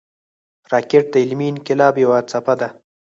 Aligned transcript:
راکټ 0.71 1.05
د 1.11 1.15
علمي 1.23 1.47
انقلاب 1.53 1.93
یوه 2.03 2.19
څپه 2.29 2.53
ده 2.59 2.69